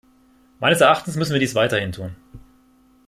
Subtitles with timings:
[0.59, 2.15] Meines Erachtens müssen wir dies weiterhin tun.